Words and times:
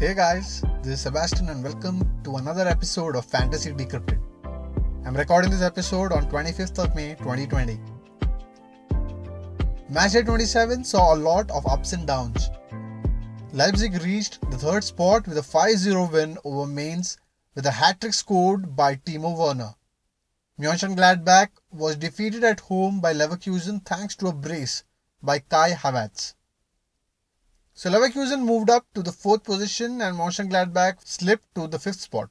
Hey 0.00 0.14
guys, 0.14 0.62
this 0.82 0.94
is 0.94 1.00
Sebastian 1.02 1.50
and 1.50 1.62
welcome 1.62 2.22
to 2.24 2.36
another 2.36 2.66
episode 2.66 3.14
of 3.16 3.26
Fantasy 3.26 3.70
Decrypted. 3.70 4.18
I'm 5.04 5.14
recording 5.14 5.50
this 5.50 5.60
episode 5.60 6.10
on 6.10 6.24
25th 6.30 6.82
of 6.82 6.94
May 6.94 7.16
2020. 7.16 7.78
Matchday 9.92 10.24
27 10.24 10.84
saw 10.84 11.14
a 11.14 11.16
lot 11.16 11.50
of 11.50 11.66
ups 11.66 11.92
and 11.92 12.06
downs. 12.06 12.48
Leipzig 13.52 14.02
reached 14.02 14.40
the 14.50 14.56
third 14.56 14.84
spot 14.84 15.28
with 15.28 15.36
a 15.36 15.42
5-0 15.42 16.10
win 16.10 16.38
over 16.44 16.66
Mainz 16.66 17.18
with 17.54 17.66
a 17.66 17.70
hat-trick 17.70 18.14
scored 18.14 18.74
by 18.74 18.96
Timo 18.96 19.36
Werner. 19.36 19.74
Mönchengladbach 20.58 21.50
was 21.70 21.96
defeated 21.96 22.42
at 22.42 22.60
home 22.60 23.00
by 23.00 23.12
Leverkusen 23.12 23.84
thanks 23.84 24.16
to 24.16 24.28
a 24.28 24.32
brace 24.32 24.82
by 25.22 25.40
Kai 25.40 25.72
Havertz. 25.72 26.32
So 27.80 27.88
Leverkusen 27.88 28.44
moved 28.44 28.68
up 28.68 28.84
to 28.92 29.02
the 29.02 29.10
fourth 29.10 29.42
position 29.42 30.02
and 30.02 30.14
Mönchengladbach 30.14 30.98
slipped 31.02 31.54
to 31.54 31.66
the 31.66 31.78
fifth 31.78 32.02
spot. 32.02 32.28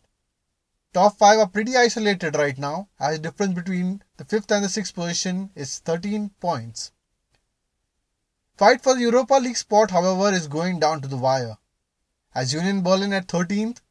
Top 0.93 1.17
five 1.17 1.39
are 1.39 1.47
pretty 1.47 1.75
isolated 1.75 2.35
right 2.35 2.55
now, 2.55 2.89
as 2.99 3.15
the 3.15 3.23
difference 3.23 3.55
between 3.55 4.03
the 4.17 4.25
fifth 4.25 4.51
and 4.51 4.63
the 4.63 4.69
sixth 4.69 4.93
position 4.93 5.49
is 5.55 5.79
13 5.79 6.29
points. 6.39 6.91
Fight 8.57 8.83
for 8.83 8.93
the 8.93 9.01
Europa 9.01 9.33
League 9.41 9.57
spot, 9.57 9.89
however, 9.89 10.31
is 10.31 10.47
going 10.47 10.79
down 10.79 11.01
to 11.01 11.07
the 11.07 11.17
wire, 11.17 11.57
as 12.35 12.53
Union 12.53 12.83
Berlin 12.83 13.11
at 13.11 13.25
13th 13.25 13.81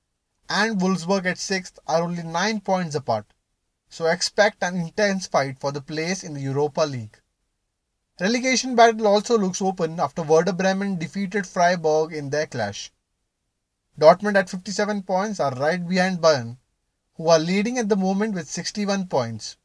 and 0.49 0.81
Wolfsburg 0.81 1.27
at 1.27 1.39
6th 1.39 1.81
are 1.89 2.05
only 2.05 2.23
9 2.23 2.61
points 2.61 2.95
apart. 2.95 3.27
So 3.89 4.07
expect 4.07 4.63
an 4.63 4.77
intense 4.77 5.27
fight 5.27 5.59
for 5.59 5.73
the 5.73 5.83
place 5.83 6.23
in 6.23 6.35
the 6.35 6.41
Europa 6.41 6.83
League. 6.83 7.19
Relegation 8.21 8.75
battle 8.75 9.07
also 9.07 9.39
looks 9.39 9.63
open 9.63 10.01
after 10.01 10.25
Werder 10.25 10.53
Bremen 10.53 10.99
defeated 10.99 11.47
Freiburg 11.47 12.13
in 12.13 12.31
their 12.31 12.49
clash. 12.49 12.91
Dortmund 13.97 14.35
at 14.35 14.51
57 14.51 15.05
points 15.05 15.39
are 15.39 15.55
right 15.55 15.87
behind 15.87 16.19
Bayern, 16.19 16.57
who 17.15 17.29
are 17.29 17.39
leading 17.39 17.79
at 17.79 17.89
the 17.89 17.95
moment 17.95 18.35
with 18.35 18.51
61 18.51 19.07
points. 19.07 19.57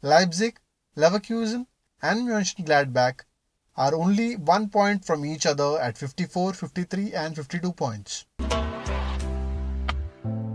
Leipzig, 0.00 0.58
Leverkusen, 0.96 1.66
and 2.00 2.26
Mönchengladbach 2.26 3.20
are 3.76 3.94
only 3.94 4.36
one 4.36 4.70
point 4.70 5.04
from 5.04 5.26
each 5.26 5.44
other 5.44 5.78
at 5.78 5.98
54, 5.98 6.54
53, 6.54 7.12
and 7.12 7.36
52 7.36 7.72
points. 7.72 8.24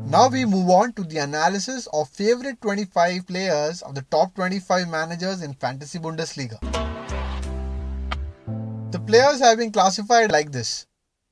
Now 0.10 0.28
we 0.30 0.44
move 0.46 0.70
on 0.72 0.94
to 0.94 1.04
the 1.04 1.20
analysis 1.20 1.88
of 1.94 2.10
favorite 2.10 2.60
25 2.62 3.28
players 3.28 3.84
of 3.84 3.94
the 3.94 4.02
top 4.10 4.34
25 4.34 4.88
managers 4.90 5.44
in 5.44 5.54
Fantasy 5.54 6.00
Bundesliga. 6.00 6.97
Players 9.08 9.40
have 9.40 9.58
been 9.58 9.72
classified 9.72 10.34
like 10.34 10.52
this 10.52 10.86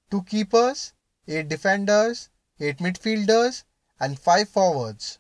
two 0.10 0.24
keepers, 0.24 0.94
8 1.28 1.50
defenders, 1.50 2.30
8 2.58 2.78
midfielders, 2.78 3.66
and 4.00 4.18
5 4.18 4.48
forwards. 4.48 5.20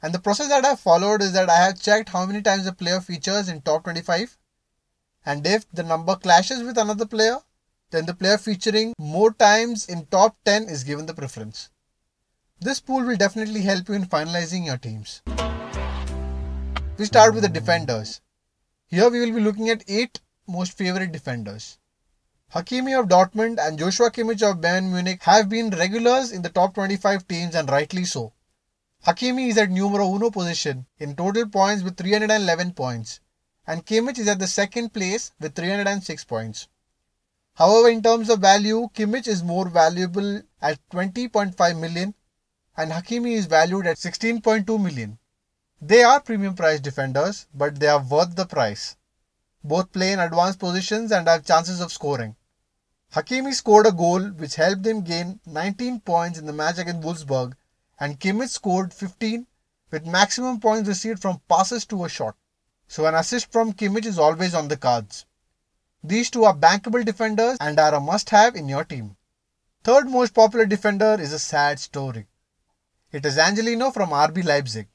And 0.00 0.14
the 0.14 0.18
process 0.18 0.48
that 0.48 0.64
I 0.64 0.68
have 0.68 0.80
followed 0.80 1.20
is 1.20 1.34
that 1.34 1.50
I 1.50 1.58
have 1.58 1.78
checked 1.78 2.08
how 2.08 2.24
many 2.24 2.40
times 2.40 2.66
a 2.66 2.72
player 2.72 3.02
features 3.02 3.50
in 3.50 3.60
top 3.60 3.84
25, 3.84 4.38
and 5.26 5.46
if 5.46 5.70
the 5.72 5.82
number 5.82 6.16
clashes 6.16 6.62
with 6.62 6.78
another 6.78 7.04
player, 7.04 7.40
then 7.90 8.06
the 8.06 8.14
player 8.14 8.38
featuring 8.38 8.94
more 8.98 9.34
times 9.34 9.86
in 9.86 10.06
top 10.06 10.38
10 10.46 10.70
is 10.70 10.84
given 10.84 11.04
the 11.04 11.12
preference. 11.12 11.68
This 12.60 12.80
pool 12.80 13.04
will 13.04 13.16
definitely 13.16 13.60
help 13.60 13.90
you 13.90 13.94
in 13.94 14.06
finalizing 14.06 14.64
your 14.64 14.78
teams. 14.78 15.20
We 16.96 17.04
start 17.04 17.34
with 17.34 17.42
the 17.42 17.50
defenders. 17.50 18.22
Here 18.86 19.10
we 19.10 19.20
will 19.20 19.34
be 19.34 19.42
looking 19.42 19.68
at 19.68 19.84
8 19.86 20.20
most 20.46 20.72
favorite 20.72 21.12
defenders. 21.12 21.78
Hakimi 22.54 22.98
of 22.98 23.08
Dortmund 23.08 23.58
and 23.58 23.78
Joshua 23.78 24.10
Kimmich 24.10 24.42
of 24.42 24.60
Bayern 24.60 24.92
Munich 24.92 25.22
have 25.24 25.48
been 25.48 25.70
regulars 25.70 26.30
in 26.30 26.42
the 26.42 26.48
top 26.48 26.74
25 26.74 27.26
teams 27.26 27.54
and 27.54 27.68
rightly 27.68 28.04
so. 28.04 28.32
Hakimi 29.06 29.48
is 29.48 29.58
at 29.58 29.70
numero 29.70 30.06
uno 30.14 30.30
position 30.30 30.86
in 30.98 31.16
total 31.16 31.48
points 31.48 31.82
with 31.82 31.96
311 31.96 32.72
points 32.74 33.20
and 33.66 33.84
Kimmich 33.86 34.18
is 34.18 34.28
at 34.28 34.38
the 34.38 34.46
second 34.46 34.92
place 34.92 35.32
with 35.40 35.54
306 35.54 36.24
points. 36.24 36.68
However, 37.54 37.88
in 37.88 38.02
terms 38.02 38.28
of 38.28 38.40
value, 38.40 38.88
Kimmich 38.94 39.26
is 39.26 39.42
more 39.42 39.68
valuable 39.68 40.42
at 40.60 40.78
20.5 40.90 41.80
million 41.80 42.14
and 42.76 42.92
Hakimi 42.92 43.32
is 43.32 43.46
valued 43.46 43.86
at 43.86 43.96
16.2 43.96 44.82
million. 44.82 45.18
They 45.80 46.02
are 46.02 46.20
premium 46.20 46.54
price 46.54 46.80
defenders, 46.80 47.46
but 47.54 47.78
they 47.78 47.88
are 47.88 48.02
worth 48.02 48.36
the 48.36 48.46
price. 48.46 48.96
Both 49.66 49.92
play 49.92 50.12
in 50.12 50.20
advanced 50.20 50.58
positions 50.58 51.10
and 51.10 51.26
have 51.26 51.46
chances 51.46 51.80
of 51.80 51.90
scoring. 51.90 52.36
Hakimi 53.14 53.54
scored 53.54 53.86
a 53.86 53.92
goal 53.92 54.20
which 54.20 54.56
helped 54.56 54.84
him 54.84 55.00
gain 55.00 55.40
19 55.46 56.00
points 56.00 56.38
in 56.38 56.44
the 56.44 56.52
match 56.52 56.76
against 56.76 57.00
Wolfsburg, 57.00 57.54
and 57.98 58.20
Kimmich 58.20 58.50
scored 58.50 58.92
15 58.92 59.46
with 59.90 60.04
maximum 60.04 60.60
points 60.60 60.86
received 60.86 61.22
from 61.22 61.40
passes 61.48 61.86
to 61.86 62.04
a 62.04 62.10
shot. 62.10 62.36
So 62.88 63.06
an 63.06 63.14
assist 63.14 63.50
from 63.50 63.72
Kimmich 63.72 64.04
is 64.04 64.18
always 64.18 64.54
on 64.54 64.68
the 64.68 64.76
cards. 64.76 65.24
These 66.02 66.28
two 66.30 66.44
are 66.44 66.54
bankable 66.54 67.02
defenders 67.02 67.56
and 67.58 67.80
are 67.80 67.94
a 67.94 68.00
must 68.00 68.28
have 68.30 68.56
in 68.56 68.68
your 68.68 68.84
team. 68.84 69.16
Third 69.82 70.10
most 70.10 70.34
popular 70.34 70.66
defender 70.66 71.16
is 71.18 71.32
a 71.32 71.38
sad 71.38 71.80
story. 71.80 72.26
It 73.12 73.24
is 73.24 73.38
Angelino 73.38 73.90
from 73.90 74.10
RB 74.10 74.44
Leipzig. 74.44 74.88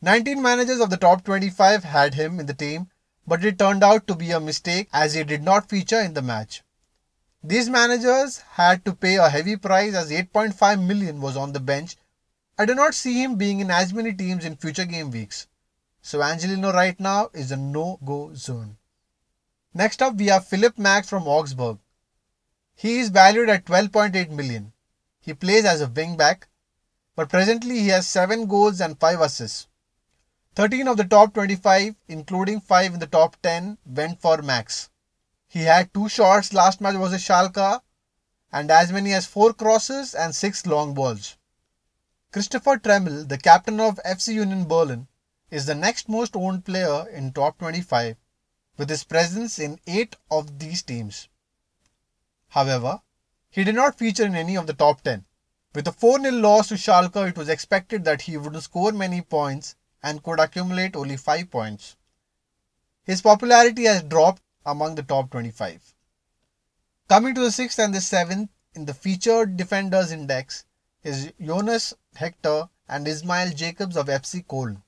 19 0.00 0.40
managers 0.40 0.80
of 0.80 0.88
the 0.88 0.96
top 0.96 1.24
25 1.24 1.84
had 1.84 2.14
him 2.14 2.40
in 2.40 2.46
the 2.46 2.54
team 2.54 2.88
but 3.26 3.44
it 3.44 3.58
turned 3.58 3.82
out 3.82 4.06
to 4.06 4.14
be 4.14 4.30
a 4.30 4.40
mistake 4.40 4.88
as 4.92 5.14
he 5.14 5.24
did 5.24 5.42
not 5.42 5.68
feature 5.68 6.00
in 6.00 6.14
the 6.14 6.22
match. 6.22 6.62
These 7.42 7.68
managers 7.68 8.38
had 8.52 8.84
to 8.84 8.94
pay 8.94 9.16
a 9.16 9.28
heavy 9.28 9.56
price 9.56 9.94
as 9.94 10.10
8.5 10.10 10.84
million 10.84 11.20
was 11.20 11.36
on 11.36 11.52
the 11.52 11.60
bench. 11.60 11.96
I 12.58 12.64
do 12.64 12.74
not 12.74 12.94
see 12.94 13.22
him 13.22 13.36
being 13.36 13.60
in 13.60 13.70
as 13.70 13.92
many 13.92 14.12
teams 14.12 14.44
in 14.44 14.56
future 14.56 14.84
game 14.84 15.10
weeks. 15.10 15.46
So 16.02 16.22
Angelino 16.22 16.72
right 16.72 16.98
now 16.98 17.30
is 17.34 17.50
a 17.50 17.56
no-go 17.56 18.32
zone. 18.34 18.76
Next 19.74 20.00
up 20.00 20.14
we 20.16 20.26
have 20.26 20.46
Philipp 20.46 20.78
Max 20.78 21.08
from 21.08 21.28
Augsburg. 21.28 21.78
He 22.74 22.98
is 22.98 23.08
valued 23.10 23.48
at 23.48 23.64
12.8 23.64 24.30
million. 24.30 24.72
He 25.20 25.34
plays 25.34 25.64
as 25.64 25.80
a 25.80 25.88
wing 25.88 26.16
back, 26.16 26.48
but 27.16 27.28
presently 27.28 27.80
he 27.80 27.88
has 27.88 28.06
7 28.06 28.46
goals 28.46 28.80
and 28.80 28.98
5 28.98 29.20
assists. 29.20 29.66
13 30.56 30.88
of 30.88 30.96
the 30.96 31.04
top 31.04 31.34
25, 31.34 31.96
including 32.08 32.62
5 32.62 32.94
in 32.94 32.98
the 32.98 33.06
top 33.06 33.36
10, 33.42 33.76
went 33.84 34.18
for 34.18 34.40
Max. 34.40 34.88
He 35.46 35.64
had 35.64 35.92
2 35.92 36.08
shots 36.08 36.54
last 36.54 36.80
match 36.80 36.96
was 36.96 37.12
a 37.12 37.18
Schalke 37.18 37.82
and 38.50 38.70
as 38.70 38.90
many 38.90 39.12
as 39.12 39.26
4 39.26 39.52
crosses 39.52 40.14
and 40.14 40.34
6 40.34 40.64
long 40.64 40.94
balls. 40.94 41.36
Christopher 42.32 42.78
Trimmel, 42.78 43.26
the 43.26 43.36
captain 43.36 43.78
of 43.80 44.00
FC 44.02 44.32
Union 44.32 44.64
Berlin, 44.64 45.08
is 45.50 45.66
the 45.66 45.74
next 45.74 46.08
most 46.08 46.34
owned 46.34 46.64
player 46.64 47.06
in 47.10 47.34
top 47.34 47.58
25 47.58 48.16
with 48.78 48.88
his 48.88 49.04
presence 49.04 49.58
in 49.58 49.78
8 49.86 50.16
of 50.30 50.58
these 50.58 50.82
teams. 50.82 51.28
However, 52.48 53.02
he 53.50 53.62
did 53.62 53.74
not 53.74 53.98
feature 53.98 54.24
in 54.24 54.34
any 54.34 54.56
of 54.56 54.66
the 54.66 54.72
top 54.72 55.02
10. 55.02 55.26
With 55.74 55.86
a 55.86 55.92
4 55.92 56.18
0 56.18 56.32
loss 56.32 56.68
to 56.68 56.76
Schalke, 56.76 57.28
it 57.28 57.36
was 57.36 57.50
expected 57.50 58.04
that 58.06 58.22
he 58.22 58.38
wouldn't 58.38 58.62
score 58.62 58.92
many 58.92 59.20
points 59.20 59.76
and 60.06 60.22
could 60.22 60.38
accumulate 60.38 60.94
only 60.94 61.16
5 61.16 61.50
points. 61.50 61.96
His 63.02 63.22
popularity 63.22 63.86
has 63.86 64.04
dropped 64.04 64.40
among 64.64 64.94
the 64.94 65.02
top 65.02 65.32
25. 65.32 65.94
Coming 67.08 67.34
to 67.34 67.40
the 67.40 67.48
6th 67.48 67.84
and 67.84 67.92
the 67.92 67.98
7th 67.98 68.48
in 68.74 68.84
the 68.84 68.94
featured 68.94 69.56
defenders 69.56 70.12
index 70.12 70.64
is 71.02 71.32
Jonas 71.40 71.92
Hector 72.14 72.68
and 72.88 73.08
Ismail 73.08 73.50
Jacobs 73.50 73.96
of 73.96 74.06
FC 74.06 74.46
Köln. 74.46 74.82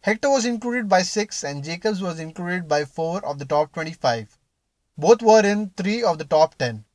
Hector 0.00 0.30
was 0.30 0.46
included 0.46 0.88
by 0.88 1.02
6 1.02 1.44
and 1.44 1.62
Jacobs 1.62 2.00
was 2.00 2.18
included 2.18 2.66
by 2.66 2.86
4 2.86 3.26
of 3.26 3.38
the 3.38 3.44
top 3.44 3.74
25. 3.74 4.38
Both 4.96 5.20
were 5.20 5.44
in 5.44 5.70
3 5.76 6.02
of 6.02 6.16
the 6.16 6.24
top 6.24 6.54
10. 6.56 6.86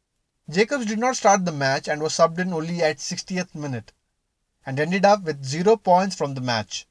Jacobs 0.50 0.88
did 0.88 0.98
not 0.98 1.16
start 1.16 1.46
the 1.46 1.52
match 1.52 1.88
and 1.88 2.02
was 2.02 2.14
subbed 2.14 2.40
in 2.40 2.54
only 2.54 2.82
at 2.82 2.98
60th 2.98 3.54
minute 3.54 3.94
and 4.66 4.80
ended 4.80 5.06
up 5.06 5.24
with 5.24 5.46
0 5.46 5.78
points 5.78 6.16
from 6.16 6.34
the 6.34 6.42
match 6.42 6.88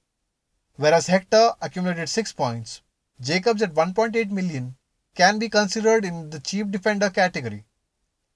whereas 0.79 1.09
Hector 1.09 1.53
accumulated 1.61 2.09
6 2.09 2.33
points. 2.35 2.83
Jacobs 3.21 3.63
at 3.63 3.75
1.8 3.75 4.31
million 4.31 4.77
can 5.17 5.41
be 5.41 5.49
considered 5.49 6.05
in 6.05 6.31
the 6.31 6.39
cheap 6.39 6.71
defender 6.71 7.11
category. 7.11 7.65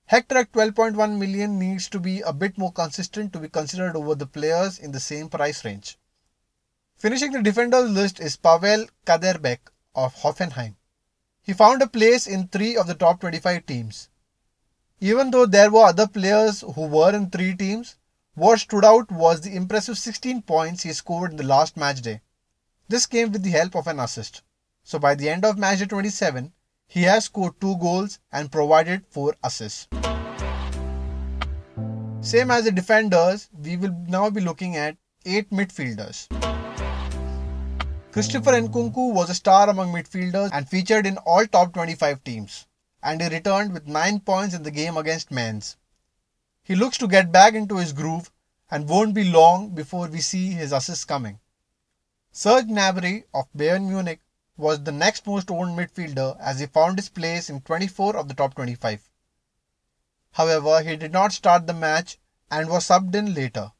Hector 0.06 0.38
at 0.38 0.52
12.1 0.52 1.18
million 1.18 1.56
needs 1.56 1.88
to 1.88 2.00
be 2.00 2.20
a 2.22 2.32
bit 2.32 2.58
more 2.58 2.72
consistent 2.72 3.32
to 3.32 3.38
be 3.38 3.48
considered 3.48 3.94
over 3.94 4.16
the 4.16 4.26
players 4.26 4.80
in 4.80 4.90
the 4.90 4.98
same 4.98 5.28
price 5.28 5.64
range. 5.64 5.98
Finishing 6.96 7.30
the 7.30 7.42
defenders 7.42 7.88
list 7.88 8.18
is 8.18 8.36
Pavel 8.36 8.86
Kaderabek 9.06 9.60
of 9.94 10.12
Hoffenheim. 10.16 10.74
He 11.42 11.52
found 11.52 11.80
a 11.80 11.86
place 11.86 12.26
in 12.26 12.48
3 12.48 12.76
of 12.76 12.88
the 12.88 12.94
top 12.94 13.20
25 13.20 13.66
teams. 13.66 14.08
Even 15.00 15.30
though 15.30 15.46
there 15.46 15.70
were 15.70 15.84
other 15.84 16.08
players 16.08 16.62
who 16.74 16.86
were 16.88 17.14
in 17.14 17.30
3 17.30 17.54
teams, 17.54 17.96
what 18.34 18.58
stood 18.58 18.84
out 18.84 19.12
was 19.12 19.40
the 19.40 19.54
impressive 19.54 19.96
16 19.96 20.42
points 20.42 20.82
he 20.82 20.92
scored 20.92 21.30
in 21.30 21.36
the 21.36 21.44
last 21.44 21.76
match 21.76 22.02
day. 22.02 22.20
This 22.92 23.06
came 23.06 23.32
with 23.32 23.42
the 23.42 23.48
help 23.48 23.74
of 23.74 23.86
an 23.86 24.00
assist. 24.00 24.42
So 24.84 24.98
by 24.98 25.14
the 25.14 25.30
end 25.30 25.46
of 25.46 25.56
match 25.56 25.88
27, 25.88 26.52
he 26.88 27.04
has 27.04 27.24
scored 27.24 27.58
2 27.58 27.78
goals 27.78 28.18
and 28.30 28.52
provided 28.52 29.06
4 29.08 29.34
assists. 29.42 29.88
Same 32.20 32.50
as 32.50 32.64
the 32.64 32.70
defenders, 32.70 33.48
we 33.64 33.78
will 33.78 33.94
now 34.08 34.28
be 34.28 34.42
looking 34.42 34.76
at 34.76 34.98
8 35.24 35.48
midfielders. 35.48 36.26
Christopher 38.12 38.60
Nkunku 38.60 39.14
was 39.14 39.30
a 39.30 39.34
star 39.34 39.70
among 39.70 39.90
midfielders 39.90 40.50
and 40.52 40.68
featured 40.68 41.06
in 41.06 41.16
all 41.24 41.46
top 41.46 41.72
25 41.72 42.22
teams, 42.24 42.66
and 43.02 43.22
he 43.22 43.28
returned 43.28 43.72
with 43.72 43.88
9 43.88 44.20
points 44.20 44.54
in 44.54 44.64
the 44.64 44.70
game 44.70 44.98
against 44.98 45.30
Mainz. 45.30 45.78
He 46.62 46.74
looks 46.74 46.98
to 46.98 47.08
get 47.08 47.32
back 47.32 47.54
into 47.54 47.78
his 47.78 47.94
groove 47.94 48.30
and 48.70 48.86
won't 48.86 49.14
be 49.14 49.24
long 49.24 49.70
before 49.70 50.08
we 50.08 50.20
see 50.20 50.50
his 50.50 50.72
assists 50.72 51.06
coming. 51.06 51.38
Serge 52.34 52.64
Gnabry 52.64 53.24
of 53.34 53.52
Bayern 53.54 53.90
Munich 53.90 54.20
was 54.56 54.82
the 54.82 54.90
next 54.90 55.26
most 55.26 55.50
owned 55.50 55.78
midfielder 55.78 56.34
as 56.40 56.60
he 56.60 56.66
found 56.66 56.98
his 56.98 57.10
place 57.10 57.50
in 57.50 57.60
24 57.60 58.16
of 58.16 58.26
the 58.26 58.32
top 58.34 58.54
25. 58.54 59.10
However, 60.32 60.80
he 60.80 60.96
did 60.96 61.12
not 61.12 61.32
start 61.32 61.66
the 61.66 61.74
match 61.74 62.18
and 62.50 62.70
was 62.70 62.88
subbed 62.88 63.14
in 63.14 63.34
later. 63.34 63.72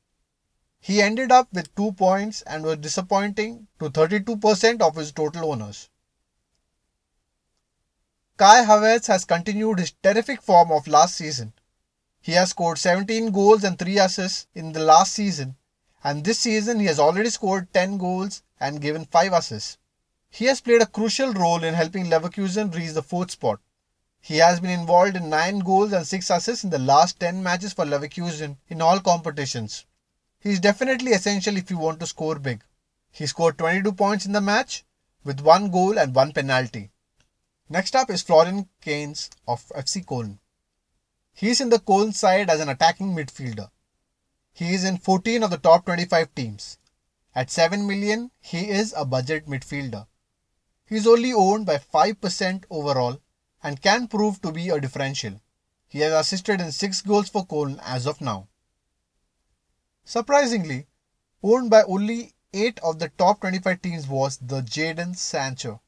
He 0.80 1.00
ended 1.00 1.32
up 1.32 1.50
with 1.50 1.74
2 1.76 1.92
points 1.92 2.42
and 2.42 2.62
was 2.62 2.76
disappointing 2.76 3.68
to 3.78 3.88
32% 3.88 4.82
of 4.82 4.96
his 4.96 5.12
total 5.12 5.50
owners. 5.50 5.88
Kai 8.36 8.64
Havertz 8.66 9.06
has 9.06 9.24
continued 9.24 9.78
his 9.78 9.92
terrific 10.02 10.42
form 10.42 10.70
of 10.72 10.86
last 10.86 11.14
season. 11.14 11.54
He 12.20 12.32
has 12.32 12.50
scored 12.50 12.76
17 12.76 13.30
goals 13.30 13.64
and 13.64 13.78
3 13.78 13.98
assists 13.98 14.46
in 14.54 14.72
the 14.72 14.80
last 14.80 15.14
season, 15.14 15.56
and 16.04 16.24
this 16.24 16.38
season 16.40 16.80
he 16.80 16.86
has 16.86 16.98
already 16.98 17.30
scored 17.30 17.72
10 17.72 17.98
goals 17.98 18.42
and 18.58 18.80
given 18.80 19.04
5 19.04 19.32
assists. 19.32 19.78
He 20.30 20.46
has 20.46 20.60
played 20.60 20.82
a 20.82 20.86
crucial 20.86 21.32
role 21.32 21.62
in 21.62 21.74
helping 21.74 22.06
Leverkusen 22.06 22.74
reach 22.74 22.92
the 22.92 23.02
fourth 23.02 23.30
spot. 23.30 23.60
He 24.20 24.36
has 24.36 24.60
been 24.60 24.70
involved 24.70 25.16
in 25.16 25.28
9 25.28 25.58
goals 25.60 25.92
and 25.92 26.06
6 26.06 26.30
assists 26.30 26.64
in 26.64 26.70
the 26.70 26.78
last 26.78 27.20
10 27.20 27.42
matches 27.42 27.72
for 27.72 27.84
Leverkusen 27.84 28.56
in 28.68 28.80
all 28.80 29.00
competitions. 29.00 29.84
He 30.38 30.50
is 30.50 30.60
definitely 30.60 31.12
essential 31.12 31.56
if 31.56 31.70
you 31.70 31.78
want 31.78 32.00
to 32.00 32.06
score 32.06 32.38
big. 32.38 32.64
He 33.10 33.26
scored 33.26 33.58
22 33.58 33.92
points 33.92 34.26
in 34.26 34.32
the 34.32 34.40
match 34.40 34.84
with 35.22 35.40
one 35.40 35.70
goal 35.70 35.98
and 35.98 36.14
one 36.14 36.32
penalty. 36.32 36.90
Next 37.68 37.94
up 37.94 38.10
is 38.10 38.22
Florian 38.22 38.68
Kainz 38.84 39.30
of 39.46 39.66
FC 39.68 40.04
Köln. 40.04 40.38
He 41.32 41.50
is 41.50 41.60
in 41.60 41.68
the 41.68 41.78
Köln 41.78 42.12
side 42.14 42.50
as 42.50 42.60
an 42.60 42.68
attacking 42.68 43.14
midfielder. 43.14 43.70
He 44.52 44.74
is 44.74 44.84
in 44.84 44.98
14 44.98 45.42
of 45.42 45.50
the 45.50 45.56
top 45.56 45.86
25 45.86 46.34
teams. 46.34 46.78
At 47.34 47.50
7 47.50 47.86
million, 47.86 48.30
he 48.40 48.68
is 48.68 48.92
a 48.96 49.06
budget 49.06 49.46
midfielder. 49.46 50.06
He 50.86 50.96
is 50.96 51.06
only 51.06 51.32
owned 51.32 51.64
by 51.64 51.78
5% 51.78 52.64
overall 52.68 53.18
and 53.62 53.80
can 53.80 54.08
prove 54.08 54.42
to 54.42 54.52
be 54.52 54.68
a 54.68 54.80
differential. 54.80 55.40
He 55.88 56.00
has 56.00 56.12
assisted 56.12 56.60
in 56.60 56.72
6 56.72 57.02
goals 57.02 57.30
for 57.30 57.46
Köln 57.46 57.80
as 57.82 58.06
of 58.06 58.20
now. 58.20 58.48
Surprisingly, 60.04 60.86
owned 61.42 61.70
by 61.70 61.82
only 61.84 62.34
8 62.52 62.78
of 62.80 62.98
the 62.98 63.08
top 63.08 63.40
25 63.40 63.80
teams 63.80 64.06
was 64.06 64.36
the 64.36 64.60
Jadon 64.60 65.16
Sancho. 65.16 65.80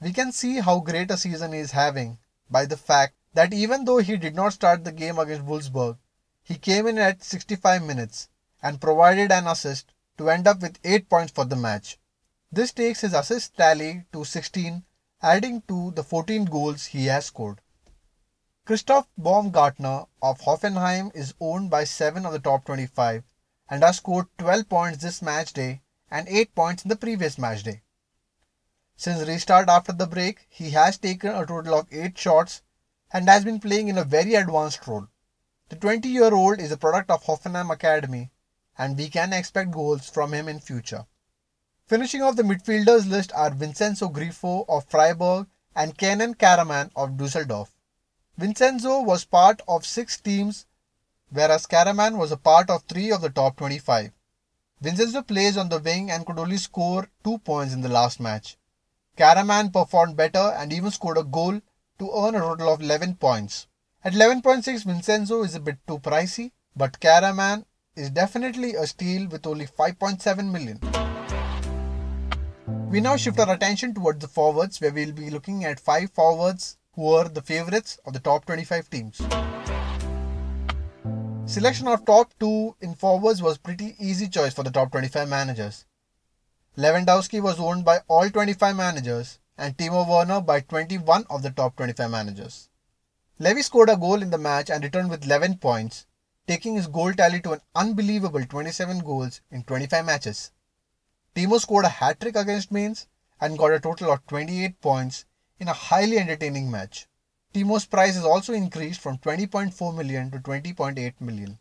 We 0.00 0.12
can 0.12 0.30
see 0.30 0.60
how 0.60 0.78
great 0.80 1.10
a 1.10 1.16
season 1.16 1.52
he 1.52 1.58
is 1.58 1.72
having 1.72 2.18
by 2.48 2.66
the 2.66 2.76
fact 2.76 3.14
that 3.34 3.52
even 3.52 3.84
though 3.84 3.98
he 3.98 4.16
did 4.16 4.36
not 4.36 4.52
start 4.52 4.84
the 4.84 4.92
game 4.92 5.18
against 5.18 5.46
Wolfsburg, 5.46 5.98
he 6.42 6.56
came 6.56 6.86
in 6.86 6.98
at 6.98 7.22
65 7.22 7.82
minutes 7.82 8.28
and 8.62 8.80
provided 8.80 9.30
an 9.30 9.46
assist 9.46 9.92
to 10.18 10.30
end 10.30 10.46
up 10.46 10.60
with 10.60 10.78
8 10.84 11.08
points 11.08 11.32
for 11.32 11.44
the 11.44 11.56
match. 11.56 11.98
This 12.50 12.72
takes 12.72 13.00
his 13.00 13.14
assist 13.14 13.56
tally 13.56 14.04
to 14.12 14.24
16, 14.24 14.84
adding 15.22 15.62
to 15.68 15.90
the 15.92 16.04
14 16.04 16.44
goals 16.44 16.86
he 16.86 17.06
has 17.06 17.26
scored. 17.26 17.60
Christoph 18.64 19.08
Baumgartner 19.16 20.06
of 20.22 20.40
Hoffenheim 20.40 21.10
is 21.16 21.34
owned 21.40 21.70
by 21.70 21.84
7 21.84 22.26
of 22.26 22.32
the 22.32 22.38
top 22.38 22.64
25 22.64 23.24
and 23.68 23.82
has 23.82 23.96
scored 23.96 24.26
12 24.38 24.68
points 24.68 24.98
this 25.02 25.22
match 25.22 25.52
day 25.52 25.80
and 26.10 26.28
8 26.28 26.54
points 26.54 26.84
in 26.84 26.88
the 26.88 26.96
previous 26.96 27.38
match 27.38 27.62
day. 27.62 27.82
Since 28.96 29.26
restart 29.26 29.68
after 29.68 29.92
the 29.92 30.06
break, 30.06 30.46
he 30.48 30.70
has 30.70 30.98
taken 30.98 31.34
a 31.34 31.46
total 31.46 31.74
of 31.74 31.88
8 31.90 32.16
shots 32.18 32.62
and 33.12 33.28
has 33.28 33.44
been 33.44 33.60
playing 33.60 33.88
in 33.88 33.98
a 33.98 34.04
very 34.04 34.34
advanced 34.34 34.86
role. 34.86 35.08
The 35.72 35.78
20 35.78 36.06
year 36.06 36.34
old 36.34 36.60
is 36.60 36.70
a 36.70 36.76
product 36.76 37.08
of 37.10 37.24
Hoffenheim 37.24 37.70
Academy 37.70 38.30
and 38.76 38.94
we 38.94 39.08
can 39.08 39.32
expect 39.32 39.70
goals 39.70 40.06
from 40.06 40.34
him 40.34 40.46
in 40.46 40.60
future. 40.60 41.06
Finishing 41.86 42.20
off 42.20 42.36
the 42.36 42.42
midfielders 42.42 43.08
list 43.08 43.32
are 43.34 43.48
Vincenzo 43.48 44.10
Grifo 44.10 44.66
of 44.68 44.84
Freiburg 44.84 45.46
and 45.74 45.96
Kenan 45.96 46.34
Karaman 46.34 46.90
of 46.94 47.16
Dusseldorf. 47.16 47.74
Vincenzo 48.36 49.00
was 49.00 49.24
part 49.24 49.62
of 49.66 49.86
six 49.86 50.20
teams 50.20 50.66
whereas 51.30 51.66
Karaman 51.66 52.18
was 52.18 52.32
a 52.32 52.36
part 52.36 52.68
of 52.68 52.82
three 52.82 53.10
of 53.10 53.22
the 53.22 53.30
top 53.30 53.56
25. 53.56 54.12
Vincenzo 54.82 55.22
plays 55.22 55.56
on 55.56 55.70
the 55.70 55.78
wing 55.78 56.10
and 56.10 56.26
could 56.26 56.38
only 56.38 56.58
score 56.58 57.08
two 57.24 57.38
points 57.38 57.72
in 57.72 57.80
the 57.80 57.88
last 57.88 58.20
match. 58.20 58.58
Karaman 59.16 59.72
performed 59.72 60.18
better 60.18 60.52
and 60.54 60.70
even 60.70 60.90
scored 60.90 61.16
a 61.16 61.24
goal 61.24 61.62
to 61.98 62.12
earn 62.14 62.34
a 62.34 62.40
total 62.40 62.74
of 62.74 62.82
11 62.82 63.14
points. 63.14 63.68
At 64.04 64.14
11.6, 64.14 64.84
Vincenzo 64.84 65.44
is 65.44 65.54
a 65.54 65.60
bit 65.60 65.76
too 65.86 66.00
pricey, 66.00 66.50
but 66.74 66.98
Karaman 66.98 67.64
is 67.94 68.10
definitely 68.10 68.74
a 68.74 68.84
steal 68.84 69.28
with 69.28 69.46
only 69.46 69.64
5.7 69.64 70.50
million. 70.50 70.80
We 72.90 73.00
now 73.00 73.14
shift 73.14 73.38
our 73.38 73.54
attention 73.54 73.94
towards 73.94 74.18
the 74.18 74.26
forwards 74.26 74.80
where 74.80 74.90
we'll 74.90 75.12
be 75.12 75.30
looking 75.30 75.64
at 75.64 75.78
5 75.78 76.10
forwards 76.10 76.78
who 76.96 77.12
are 77.12 77.28
the 77.28 77.42
favorites 77.42 78.00
of 78.04 78.12
the 78.12 78.18
top 78.18 78.44
25 78.44 78.90
teams. 78.90 79.22
Selection 81.46 81.86
of 81.86 82.04
top 82.04 82.32
two 82.40 82.74
in 82.80 82.96
forwards 82.96 83.40
was 83.40 83.56
pretty 83.56 83.94
easy 84.00 84.26
choice 84.26 84.52
for 84.52 84.64
the 84.64 84.72
top 84.72 84.90
25 84.90 85.28
managers. 85.28 85.84
Lewandowski 86.76 87.40
was 87.40 87.60
owned 87.60 87.84
by 87.84 88.00
all 88.08 88.28
25 88.28 88.74
managers 88.74 89.38
and 89.56 89.76
Timo 89.76 90.08
Werner 90.08 90.40
by 90.40 90.58
21 90.58 91.24
of 91.30 91.44
the 91.44 91.50
top 91.50 91.76
25 91.76 92.10
managers. 92.10 92.68
Levy 93.42 93.62
scored 93.62 93.90
a 93.90 93.96
goal 93.96 94.22
in 94.22 94.30
the 94.30 94.38
match 94.38 94.70
and 94.70 94.84
returned 94.84 95.10
with 95.10 95.24
11 95.24 95.56
points, 95.56 96.06
taking 96.46 96.76
his 96.76 96.86
goal 96.86 97.12
tally 97.12 97.40
to 97.40 97.50
an 97.50 97.60
unbelievable 97.74 98.44
27 98.44 99.00
goals 99.00 99.40
in 99.50 99.64
25 99.64 100.04
matches. 100.04 100.52
Timo 101.34 101.60
scored 101.60 101.84
a 101.84 101.88
hat 101.88 102.20
trick 102.20 102.36
against 102.36 102.70
Mainz 102.70 103.08
and 103.40 103.58
got 103.58 103.72
a 103.72 103.80
total 103.80 104.12
of 104.12 104.24
28 104.28 104.80
points 104.80 105.24
in 105.58 105.66
a 105.66 105.72
highly 105.72 106.20
entertaining 106.20 106.70
match. 106.70 107.08
Timo's 107.52 107.84
price 107.84 108.14
has 108.14 108.24
also 108.24 108.52
increased 108.52 109.00
from 109.00 109.18
20.4 109.18 109.92
million 109.92 110.30
to 110.30 110.38
20.8 110.38 111.20
million. 111.20 111.58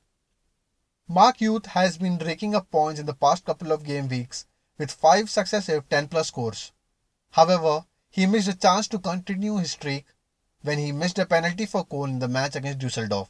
Mark 1.08 1.42
Uth 1.42 1.66
has 1.66 1.98
been 1.98 2.20
raking 2.20 2.54
up 2.54 2.70
points 2.70 3.00
in 3.00 3.08
the 3.08 3.16
past 3.16 3.44
couple 3.44 3.72
of 3.72 3.84
game 3.84 4.08
weeks 4.08 4.46
with 4.78 4.92
5 4.92 5.32
successive 5.32 5.90
10 5.90 6.10
plus 6.10 6.28
scores. 6.28 6.74
However, 7.32 7.86
he 8.12 8.28
missed 8.28 8.50
a 8.50 8.56
chance 8.56 8.88
to 8.90 9.00
continue 9.00 9.58
his 9.58 9.72
streak 9.72 10.06
when 10.64 10.78
he 10.78 10.92
missed 10.92 11.20
a 11.20 11.26
penalty 11.26 11.66
for 11.66 11.86
Köln 11.86 12.10
in 12.10 12.20
the 12.20 12.28
match 12.28 12.56
against 12.56 12.80
Dusseldorf. 12.80 13.30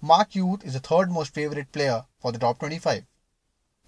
Mark 0.00 0.34
Uth 0.34 0.64
is 0.64 0.72
the 0.72 0.80
third 0.80 1.10
most 1.10 1.34
favourite 1.34 1.70
player 1.70 2.04
for 2.18 2.32
the 2.32 2.38
top 2.38 2.58
25. 2.58 3.04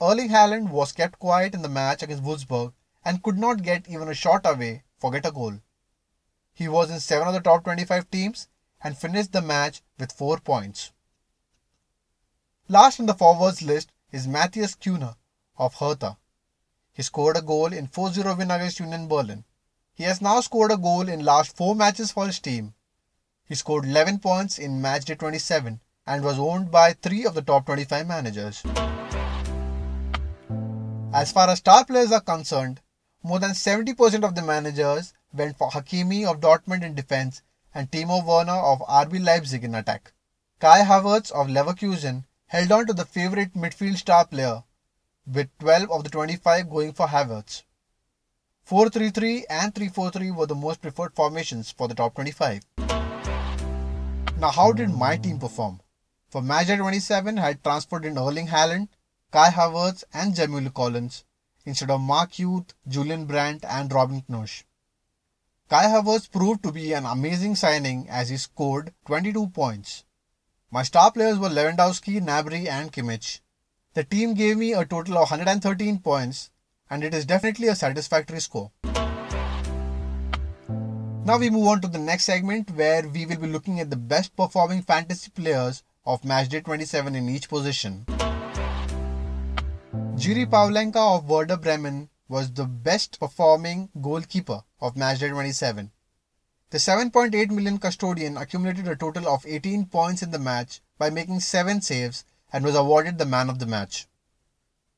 Erling 0.01 0.29
Haaland 0.29 0.71
was 0.71 0.93
kept 0.93 1.19
quiet 1.19 1.55
in 1.55 1.63
the 1.63 1.69
match 1.69 2.03
against 2.03 2.23
Wolfsburg 2.23 2.73
and 3.05 3.23
could 3.23 3.39
not 3.39 3.63
get 3.63 3.89
even 3.89 4.09
a 4.09 4.15
shot 4.15 4.43
away 4.45 4.83
for 4.99 5.11
get 5.11 5.27
a 5.27 5.33
goal. 5.33 5.61
He 6.53 6.69
was 6.69 6.91
in 6.91 7.01
7 7.01 7.27
of 7.27 7.35
the 7.35 7.41
top 7.41 7.65
25 7.65 8.11
teams 8.11 8.49
and 8.83 8.97
finished 8.97 9.33
the 9.33 9.43
match 9.43 9.83
with 9.99 10.13
4 10.13 10.39
points. 10.41 10.93
Last 12.69 13.01
on 13.01 13.07
the 13.07 13.15
forwards 13.15 13.63
list 13.63 13.93
is 14.13 14.27
Matheus 14.27 14.75
Cunha 14.75 15.17
of 15.57 15.75
Hertha. 15.75 16.19
He 16.93 17.03
scored 17.03 17.37
a 17.37 17.43
goal 17.43 17.73
in 17.73 17.89
4-0 17.89 18.39
win 18.39 18.51
against 18.51 18.79
Union 18.79 19.09
Berlin. 19.09 19.45
He 19.95 20.05
has 20.05 20.21
now 20.21 20.41
scored 20.41 20.71
a 20.71 20.77
goal 20.77 21.09
in 21.09 21.25
last 21.25 21.57
4 21.57 21.75
matches 21.75 22.13
for 22.13 22.27
his 22.27 22.39
team. 22.39 22.74
He 23.47 23.55
scored 23.55 23.85
11 23.85 24.21
points 24.21 24.59
in 24.59 24.81
match 24.81 25.05
day 25.05 25.17
27 25.17 25.81
and 26.07 26.25
was 26.25 26.39
owned 26.39 26.71
by 26.71 26.95
3 26.95 27.27
of 27.27 27.35
the 27.35 27.43
top 27.43 27.67
25 27.67 28.07
managers. 28.07 28.63
As 31.13 31.31
far 31.31 31.51
as 31.51 31.59
star 31.59 31.85
players 31.85 32.11
are 32.11 32.23
concerned, 32.23 32.81
more 33.23 33.39
than 33.39 33.51
70% 33.51 34.25
of 34.25 34.35
the 34.35 34.41
managers 34.43 35.13
went 35.35 35.59
for 35.59 35.71
Hakimi 35.71 36.25
of 36.25 36.41
Dortmund 36.41 36.83
in 36.83 36.95
defense 36.95 37.43
and 37.75 37.91
Timo 37.91 38.25
Werner 38.25 38.53
of 38.53 38.81
RB 38.81 39.23
Leipzig 39.23 39.63
in 39.63 39.75
attack. 39.75 40.15
Kai 40.59 40.81
Havertz 40.81 41.31
of 41.31 41.49
Leverkusen 41.49 42.25
held 42.47 42.73
on 42.73 42.87
to 42.87 42.95
the 42.95 43.05
favourite 43.05 43.53
midfield 43.53 43.97
star 43.97 44.25
player, 44.27 44.63
with 45.27 45.51
12 45.59 45.91
of 45.91 46.03
the 46.03 46.11
25 46.11 46.71
going 46.71 46.93
for 46.95 47.09
Havertz. 47.09 47.65
4-3-3 48.69 49.43
and 49.51 49.75
3-4-3 49.75 50.35
were 50.35 50.47
the 50.47 50.55
most 50.55 50.81
preferred 50.81 51.15
formations 51.15 51.71
for 51.71 51.89
the 51.89 51.95
top 51.95 52.15
25. 52.15 52.63
Now, 54.39 54.51
how 54.51 54.73
did 54.73 54.91
my 54.91 55.17
team 55.17 55.39
perform? 55.39 55.81
For 56.29 56.43
match 56.43 56.67
27, 56.67 57.39
I 57.39 57.43
had 57.43 57.63
transferred 57.63 58.05
in 58.05 58.19
Erling 58.19 58.49
Haaland, 58.49 58.89
Kai 59.31 59.51
Havertz, 59.51 60.03
and 60.13 60.35
Jamil 60.35 60.75
Collins 60.75 61.25
instead 61.65 61.91
of 61.91 62.01
Mark 62.01 62.33
Uth, 62.41 62.75
Julian 62.89 63.27
Brandt, 63.27 63.65
and 63.65 63.93
Robin 63.93 64.23
Knoche. 64.29 64.65
Kai 65.71 65.85
Havertz 65.85 66.31
proved 66.31 66.63
to 66.65 66.73
be 66.73 66.93
an 66.93 67.07
amazing 67.07 67.55
signing 67.55 68.09
as 68.11 68.29
he 68.29 68.37
scored 68.37 68.93
22 69.07 69.49
points. 69.49 70.05
My 70.71 70.83
star 70.83 71.13
players 71.13 71.39
were 71.39 71.49
Lewandowski, 71.49 72.21
Gnabry, 72.21 72.67
and 72.67 72.93
Kimmich. 72.93 73.41
The 73.95 74.03
team 74.03 74.35
gave 74.35 74.57
me 74.57 74.73
a 74.73 74.85
total 74.85 75.15
of 75.15 75.31
113 75.31 76.01
points, 76.01 76.51
and 76.91 77.05
it 77.05 77.15
is 77.15 77.25
definitely 77.25 77.69
a 77.69 77.77
satisfactory 77.77 78.41
score. 78.41 78.73
Now 81.27 81.39
we 81.39 81.49
move 81.49 81.69
on 81.69 81.81
to 81.81 81.89
the 81.89 81.99
next 81.99 82.25
segment 82.25 82.71
where 82.73 83.09
we 83.09 83.25
will 83.25 83.39
be 83.39 83.47
looking 83.47 83.81
at 83.81 83.89
the 83.89 83.97
best 83.97 84.37
performing 84.37 84.83
fantasy 84.83 85.31
players 85.31 85.83
of 86.05 86.21
matchday 86.21 86.63
27 86.63 87.15
in 87.15 87.31
each 87.31 87.49
position. 87.49 88.05
Jiri 90.17 90.45
Pavlenka 90.45 91.17
of 91.17 91.27
Werder 91.27 91.57
Bremen 91.57 92.11
was 92.29 92.53
the 92.53 92.67
best 92.67 93.19
performing 93.19 93.89
goalkeeper 94.03 94.65
of 94.83 94.97
matchday 94.97 95.31
27. 95.31 95.93
The 96.69 96.77
7.8 96.77 97.51
million 97.51 97.79
custodian 97.79 98.37
accumulated 98.37 98.87
a 98.87 98.95
total 98.95 99.27
of 99.27 99.47
18 99.47 99.87
points 99.87 100.23
in 100.23 100.31
the 100.31 100.39
match 100.39 100.83
by 100.99 101.09
making 101.09 101.41
7 101.41 101.81
saves 101.81 102.27
and 102.53 102.63
was 102.67 102.75
awarded 102.75 103.17
the 103.17 103.25
man 103.25 103.49
of 103.49 103.61
the 103.61 103.67
match. 103.67 104.07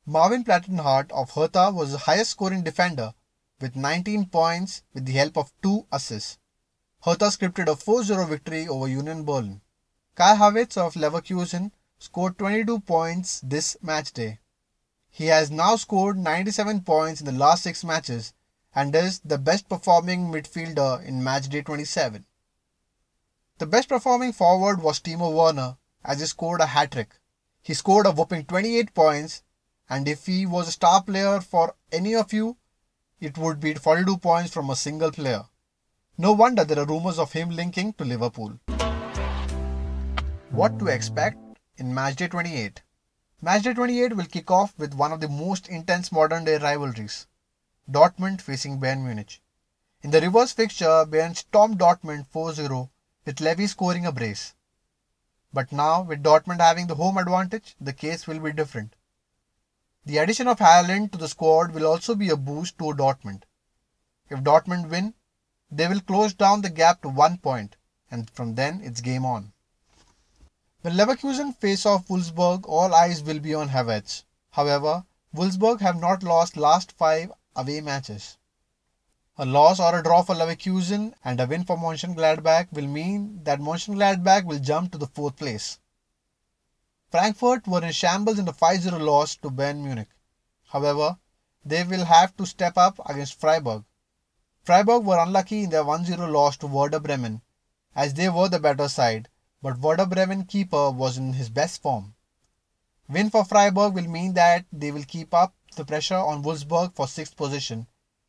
Marvin 0.05 0.43
Plattenhardt 0.43 1.13
of 1.13 1.31
Hertha 1.31 1.71
was 1.71 1.93
the 1.93 1.99
highest 1.99 2.33
scoring 2.33 2.65
defender 2.65 3.15
with 3.61 3.77
19 3.77 4.27
points 4.27 4.83
with 4.93 5.07
the 5.07 5.13
help 5.13 5.37
of 5.37 5.53
2 5.63 5.87
assists. 5.91 6.39
Hertha 7.03 7.27
scripted 7.27 7.69
a 7.69 7.77
4-0 7.77 8.29
victory 8.29 8.67
over 8.69 8.89
Union 8.89 9.25
Berlin. 9.25 9.61
Kai 10.15 10.35
Havertz 10.37 10.77
of 10.77 10.95
Leverkusen 10.95 11.73
scored 11.99 12.39
22 12.39 12.81
points 12.81 13.41
this 13.45 13.77
match 13.83 14.13
day. 14.13 14.41
He 15.11 15.27
has 15.27 15.51
now 15.51 15.77
scored 15.77 16.19
97 16.19 16.83
points 16.83 17.21
in 17.21 17.27
the 17.27 17.33
last 17.33 17.63
6 17.63 17.85
matches 17.85 18.35
and 18.75 18.95
is 18.95 19.21
the 19.21 19.39
best 19.39 19.69
performing 19.69 20.31
midfielder 20.31 21.03
in 21.03 21.25
match 21.25 21.49
day 21.49 21.63
27. 21.63 22.27
The 23.59 23.67
best 23.67 23.89
performing 23.89 24.33
forward 24.33 24.83
was 24.83 25.01
Timo 25.01 25.33
Werner 25.33 25.79
as 26.05 26.21
he 26.21 26.27
scored 26.27 26.61
a 26.61 26.67
hat 26.67 26.91
trick. 26.91 27.15
He 27.63 27.73
scored 27.73 28.05
a 28.05 28.13
whopping 28.13 28.45
28 28.45 28.93
points, 28.93 29.43
and 29.89 30.07
if 30.07 30.27
he 30.27 30.45
was 30.45 30.69
a 30.69 30.73
star 30.73 31.03
player 31.03 31.41
for 31.41 31.75
any 31.91 32.15
of 32.15 32.35
you, 32.35 32.59
it 33.21 33.39
would 33.39 33.61
be 33.61 33.73
42 33.75 34.19
points 34.19 34.53
from 34.53 34.69
a 34.69 34.77
single 34.77 35.11
player. 35.11 35.45
No 36.19 36.33
wonder 36.33 36.65
there 36.65 36.79
are 36.79 36.87
rumors 36.87 37.19
of 37.19 37.33
him 37.33 37.51
linking 37.51 37.93
to 37.95 38.05
Liverpool. 38.05 38.59
What 40.51 40.79
to 40.79 40.89
expect 40.89 41.39
in 41.77 41.93
matchday 41.93 42.31
28? 42.31 42.83
Matchday 43.43 43.75
28 43.75 44.17
will 44.17 44.27
kick 44.27 44.51
off 44.51 44.79
with 44.79 44.95
one 44.95 45.13
of 45.13 45.21
the 45.21 45.29
most 45.29 45.69
intense 45.69 46.13
modern 46.13 46.45
day 46.45 46.59
rivalries 46.59 47.27
Dortmund 47.91 48.41
facing 48.41 48.81
Bayern 48.81 49.05
Munich. 49.05 49.41
In 50.03 50.11
the 50.11 50.21
reverse 50.21 50.53
fixture, 50.53 51.07
Bayern 51.07 51.37
stormed 51.37 51.79
Dortmund 51.79 52.27
4-0 52.29 52.91
with 53.25 53.41
Levy 53.41 53.67
scoring 53.67 54.05
a 54.05 54.13
brace. 54.13 54.55
But 55.53 55.73
now, 55.73 56.03
with 56.03 56.23
Dortmund 56.23 56.61
having 56.61 56.87
the 56.87 56.97
home 56.97 57.17
advantage, 57.17 57.77
the 57.81 57.93
case 57.93 58.27
will 58.27 58.41
be 58.41 58.53
different. 58.53 58.95
The 60.07 60.19
addition 60.19 60.47
of 60.47 60.61
Haaland 60.61 61.11
to 61.11 61.19
the 61.19 61.27
squad 61.27 61.73
will 61.73 61.85
also 61.85 62.15
be 62.15 62.31
a 62.31 62.37
boost 62.37 62.79
to 62.79 62.95
Dortmund. 62.95 63.43
If 64.31 64.39
Dortmund 64.39 64.89
win, 64.89 65.15
they 65.69 65.89
will 65.89 66.01
close 66.01 66.33
down 66.33 66.61
the 66.61 66.71
gap 66.71 67.03
to 67.03 67.09
one 67.09 67.39
point, 67.39 67.75
and 68.09 68.31
from 68.31 68.55
then 68.55 68.81
it's 68.85 69.01
game 69.01 69.25
on. 69.25 69.53
When 70.83 70.95
Leverkusen 70.95 71.55
face 71.55 71.85
off 71.85 72.07
Wolfsburg, 72.07 72.69
all 72.69 72.95
eyes 72.95 73.21
will 73.25 73.41
be 73.41 73.53
on 73.53 73.71
Havertz. 73.71 74.23
However, 74.51 75.05
Wolfsburg 75.35 75.81
have 75.81 76.01
not 76.01 76.23
lost 76.23 76.57
last 76.57 76.93
five 76.93 77.33
away 77.57 77.81
matches. 77.81 78.39
A 79.37 79.45
loss 79.45 79.81
or 79.81 79.99
a 79.99 80.05
draw 80.05 80.23
for 80.23 80.37
Leverkusen 80.37 81.15
and 81.25 81.41
a 81.41 81.47
win 81.47 81.65
for 81.65 81.77
Mönchengladbach 81.77 82.73
will 82.73 82.87
mean 82.87 83.43
that 83.43 83.59
Mönchengladbach 83.59 84.45
will 84.45 84.61
jump 84.61 84.93
to 84.93 84.99
the 84.99 85.09
fourth 85.09 85.37
place. 85.37 85.81
Frankfurt 87.17 87.67
were 87.67 87.83
in 87.83 87.93
shambles 87.93 88.39
in 88.39 88.45
the 88.45 88.53
5-0 88.53 89.01
loss 89.01 89.37
to 89.37 89.49
Bayern 89.49 89.83
Munich. 89.83 90.11
However, 90.65 91.17
they 91.65 91.83
will 91.83 92.05
have 92.05 92.37
to 92.37 92.45
step 92.45 92.77
up 92.77 93.01
against 93.09 93.41
Freiburg. 93.41 93.85
Freiburg 94.65 95.03
were 95.03 95.19
unlucky 95.19 95.63
in 95.63 95.71
their 95.71 95.83
1-0 95.83 96.31
loss 96.31 96.59
to 96.59 96.67
Werder 96.67 97.01
Bremen 97.01 97.41
as 97.95 98.13
they 98.13 98.29
were 98.29 98.51
the 98.51 98.59
better 98.59 98.87
side, 98.87 99.31
but 99.63 99.79
Werder 99.79 100.05
Bremen 100.05 100.45
keeper 100.45 100.91
was 100.91 101.17
in 101.17 101.33
his 101.33 101.49
best 101.49 101.81
form. 101.81 102.15
Win 103.09 103.31
for 103.31 103.47
Freiburg 103.47 103.95
will 103.95 104.09
mean 104.09 104.35
that 104.35 104.67
they 104.71 104.93
will 104.93 105.05
keep 105.05 105.33
up 105.33 105.55
the 105.75 105.87
pressure 105.87 106.17
on 106.17 106.43
Wolfsburg 106.43 106.95
for 106.95 107.09
sixth 107.09 107.35
position, 107.35 107.87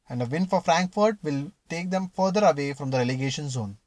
and 0.08 0.22
a 0.22 0.26
win 0.26 0.46
for 0.46 0.62
Frankfurt 0.62 1.22
will 1.22 1.52
take 1.68 1.90
them 1.90 2.08
further 2.16 2.46
away 2.46 2.72
from 2.72 2.92
the 2.92 3.00
relegation 3.00 3.50
zone. 3.50 3.80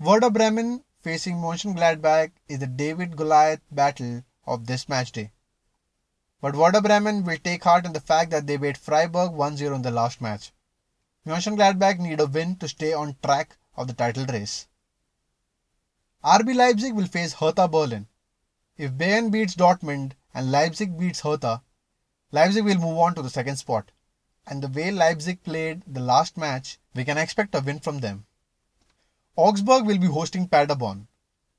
Werder 0.00 0.30
Bremen 0.30 0.84
facing 1.08 1.36
Mönchengladbach 1.36 2.32
is 2.48 2.58
the 2.58 2.66
David 2.66 3.16
Goliath 3.16 3.62
battle 3.70 4.24
of 4.46 4.66
this 4.66 4.90
match 4.90 5.10
day. 5.10 5.32
But 6.42 6.54
Werder 6.54 6.82
Bremen 6.82 7.24
will 7.24 7.38
take 7.38 7.64
heart 7.64 7.86
in 7.86 7.94
the 7.94 8.00
fact 8.08 8.30
that 8.30 8.46
they 8.46 8.58
beat 8.58 8.76
Freiburg 8.76 9.30
1-0 9.30 9.74
in 9.74 9.80
the 9.80 9.90
last 9.90 10.20
match. 10.20 10.52
Mönchengladbach 11.26 11.98
need 11.98 12.20
a 12.20 12.26
win 12.26 12.56
to 12.56 12.68
stay 12.68 12.92
on 12.92 13.16
track 13.22 13.56
of 13.74 13.86
the 13.86 13.94
title 13.94 14.26
race. 14.26 14.66
RB 16.22 16.54
Leipzig 16.54 16.92
will 16.92 17.06
face 17.06 17.32
Hertha 17.32 17.66
Berlin. 17.66 18.06
If 18.76 18.92
Bayern 18.92 19.30
beats 19.30 19.56
Dortmund 19.56 20.12
and 20.34 20.52
Leipzig 20.52 20.98
beats 20.98 21.22
Hertha, 21.22 21.62
Leipzig 22.32 22.66
will 22.66 22.84
move 22.86 22.98
on 22.98 23.14
to 23.14 23.22
the 23.22 23.30
second 23.30 23.56
spot. 23.56 23.92
And 24.46 24.62
the 24.62 24.68
way 24.68 24.90
Leipzig 24.90 25.42
played 25.42 25.84
the 25.86 26.00
last 26.00 26.36
match, 26.36 26.78
we 26.94 27.06
can 27.06 27.16
expect 27.16 27.54
a 27.54 27.60
win 27.60 27.80
from 27.80 28.00
them. 28.00 28.26
Augsburg 29.38 29.86
will 29.86 29.98
be 29.98 30.08
hosting 30.08 30.48
Paderborn. 30.48 31.06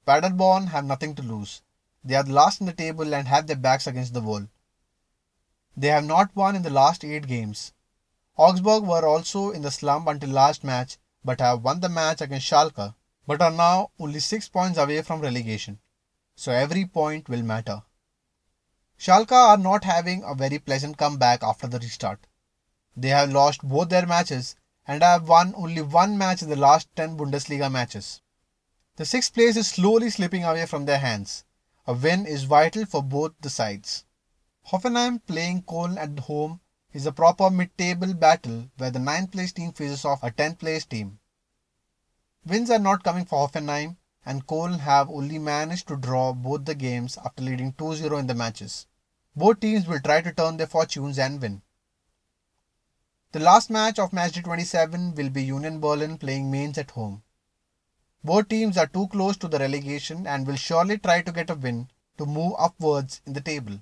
Paderborn 0.06 0.68
have 0.68 0.84
nothing 0.84 1.16
to 1.16 1.22
lose. 1.22 1.62
They 2.04 2.16
are 2.16 2.24
the 2.24 2.34
last 2.34 2.60
in 2.60 2.66
the 2.66 2.74
table 2.74 3.16
and 3.16 3.26
have 3.26 3.48
their 3.48 3.56
backs 3.56 3.88
against 3.88 4.14
the 4.14 4.20
wall. 4.20 4.50
They 5.78 5.88
have 5.88 6.04
not 6.04 6.36
won 6.36 6.58
in 6.58 6.62
the 6.64 6.70
last 6.70 7.06
8 7.06 7.26
games. 7.26 7.72
Augsburg 8.36 8.84
were 8.84 9.08
also 9.08 9.52
in 9.52 9.62
the 9.62 9.72
slump 9.72 10.10
until 10.10 10.30
last 10.30 10.66
match 10.66 10.98
but 11.24 11.40
have 11.40 11.64
won 11.64 11.80
the 11.80 11.88
match 11.88 12.20
against 12.20 12.48
Schalke 12.48 12.96
but 13.26 13.42
are 13.42 13.50
now 13.50 13.92
only 13.98 14.20
6 14.20 14.50
points 14.50 14.78
away 14.78 15.02
from 15.02 15.22
relegation. 15.22 15.80
So 16.36 16.52
every 16.52 16.86
point 16.86 17.30
will 17.30 17.44
matter. 17.44 17.84
Schalke 18.98 19.32
are 19.32 19.58
not 19.58 19.86
having 19.86 20.22
a 20.26 20.36
very 20.36 20.60
pleasant 20.60 20.98
comeback 20.98 21.44
after 21.44 21.66
the 21.68 21.80
restart. 21.80 22.28
They 22.98 23.08
have 23.08 23.32
lost 23.32 23.62
both 23.64 23.88
their 23.88 24.06
matches 24.06 24.58
and 24.90 25.04
I 25.04 25.12
have 25.12 25.30
won 25.30 25.54
only 25.56 25.84
one 25.84 26.18
match 26.18 26.42
in 26.42 26.50
the 26.50 26.56
last 26.56 26.88
10 26.96 27.16
Bundesliga 27.16 27.72
matches. 27.72 28.22
The 28.96 29.06
sixth 29.06 29.36
place 29.36 29.56
is 29.56 29.68
slowly 29.68 30.10
slipping 30.10 30.44
away 30.44 30.66
from 30.66 30.86
their 30.86 30.98
hands. 30.98 31.44
A 31.86 31.94
win 31.94 32.26
is 32.26 32.46
vital 32.46 32.88
for 32.88 33.04
both 33.04 33.34
the 33.40 33.52
sides. 33.52 34.06
Hoffenheim 34.72 35.20
playing 35.28 35.62
Köln 35.62 35.96
at 35.96 36.18
home 36.22 36.60
is 36.92 37.06
a 37.06 37.12
proper 37.12 37.52
mid-table 37.52 38.16
battle 38.16 38.66
where 38.78 38.90
the 38.90 38.98
9th 38.98 39.32
place 39.32 39.54
team 39.54 39.74
faces 39.74 40.06
off 40.06 40.24
a 40.24 40.32
10th 40.32 40.58
place 40.58 40.86
team. 40.86 41.20
Wins 42.44 42.72
are 42.72 42.80
not 42.80 43.04
coming 43.04 43.26
for 43.26 43.48
Hoffenheim 43.48 43.98
and 44.26 44.48
Köln 44.48 44.80
have 44.80 45.08
only 45.12 45.38
managed 45.38 45.88
to 45.90 45.98
draw 45.98 46.34
both 46.34 46.66
the 46.66 46.74
games 46.74 47.16
after 47.24 47.44
leading 47.44 47.74
2-0 47.74 48.20
in 48.20 48.26
the 48.26 48.34
matches. 48.34 48.88
Both 49.36 49.60
teams 49.60 49.86
will 49.86 50.00
try 50.00 50.22
to 50.22 50.34
turn 50.34 50.58
their 50.58 50.66
fortunes 50.66 51.20
and 51.20 51.40
win. 51.40 51.62
The 53.32 53.40
last 53.40 53.70
match 53.70 54.00
of 54.00 54.10
matchday 54.10 54.44
27 54.44 55.14
will 55.14 55.30
be 55.30 55.44
Union 55.44 55.80
Berlin 55.80 56.18
playing 56.18 56.50
Mainz 56.50 56.80
at 56.80 56.90
home. 56.90 57.22
Both 58.24 58.48
teams 58.48 58.76
are 58.76 58.88
too 58.88 59.08
close 59.10 59.38
to 59.38 59.48
the 59.48 59.60
relegation 59.60 60.26
and 60.26 60.48
will 60.48 60.56
surely 60.56 60.98
try 60.98 61.22
to 61.22 61.32
get 61.32 61.52
a 61.52 61.54
win 61.54 61.90
to 62.18 62.26
move 62.26 62.54
upwards 62.58 63.22
in 63.28 63.34
the 63.34 63.42
table. 63.42 63.80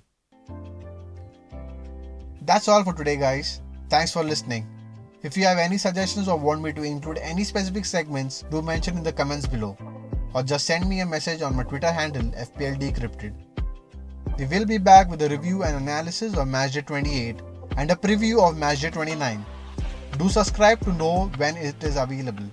That's 2.42 2.68
all 2.68 2.84
for 2.84 2.92
today, 2.92 3.16
guys. 3.16 3.62
Thanks 3.88 4.12
for 4.12 4.22
listening. 4.22 4.68
If 5.22 5.34
you 5.34 5.44
have 5.44 5.56
any 5.56 5.78
suggestions 5.78 6.28
or 6.28 6.36
want 6.36 6.60
me 6.60 6.74
to 6.74 6.82
include 6.82 7.16
any 7.16 7.42
specific 7.42 7.86
segments, 7.86 8.44
do 8.50 8.60
mention 8.60 8.98
in 8.98 9.02
the 9.02 9.14
comments 9.14 9.46
below. 9.46 9.78
Or 10.34 10.42
just 10.42 10.66
send 10.66 10.86
me 10.86 11.00
a 11.00 11.06
message 11.06 11.40
on 11.40 11.56
my 11.56 11.62
Twitter 11.62 11.90
handle 11.90 12.24
FPL 12.32 12.76
FPLDecrypted. 12.76 13.32
We 14.38 14.44
will 14.44 14.66
be 14.66 14.76
back 14.76 15.08
with 15.08 15.22
a 15.22 15.28
review 15.30 15.62
and 15.62 15.74
analysis 15.74 16.36
of 16.36 16.48
Matchday 16.48 16.84
28 16.86 17.40
and 17.78 17.92
a 17.92 17.94
preview 17.94 18.42
of 18.44 18.56
Matchday 18.56 18.92
29. 18.92 19.46
Do 20.18 20.28
subscribe 20.28 20.80
to 20.80 20.92
know 20.94 21.30
when 21.36 21.56
it 21.56 21.82
is 21.84 21.96
available. 21.96 22.50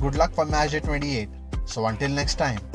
Good 0.00 0.14
luck 0.14 0.32
for 0.32 0.46
Matchday 0.46 0.82
28. 0.84 1.28
So 1.64 1.86
until 1.86 2.10
next 2.10 2.36
time. 2.36 2.69